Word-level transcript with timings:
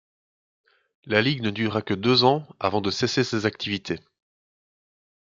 La 1.05 1.21
ligue 1.21 1.43
ne 1.43 1.51
dura 1.51 1.83
que 1.83 1.93
deux 1.93 2.23
ans 2.23 2.47
avant 2.59 2.81
de 2.81 2.89
cesser 2.89 3.23
ses 3.23 3.45
activités. 3.45 3.99